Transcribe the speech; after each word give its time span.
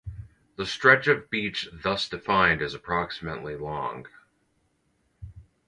The 0.55 0.65
stretch 0.65 1.05
of 1.05 1.29
beach 1.29 1.69
thus 1.71 2.09
defined 2.09 2.63
is 2.63 2.73
approximately 2.73 3.55
long. 3.55 4.07